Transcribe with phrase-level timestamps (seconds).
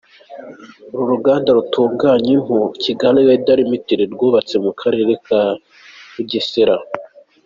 [0.91, 5.41] Uru ruganda rutunganya impu Kigali Leather Ltd rwubatse mu Karere ka
[6.13, 6.75] Bugesera.